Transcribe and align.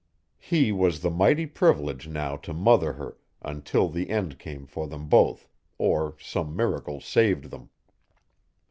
His 0.39 0.73
was 0.73 1.01
the 1.01 1.11
mighty 1.11 1.45
privilege 1.45 2.07
now 2.07 2.35
to 2.37 2.53
mother 2.55 2.93
her 2.93 3.17
until 3.43 3.87
the 3.87 4.09
end 4.09 4.39
came 4.39 4.65
for 4.65 4.87
them 4.87 5.07
both 5.07 5.47
or 5.77 6.15
some 6.19 6.55
miracle 6.55 6.99
saved 6.99 7.51
them. 7.51 7.69